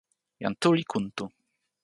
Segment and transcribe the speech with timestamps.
[0.41, 1.25] jan Tu li kuntu.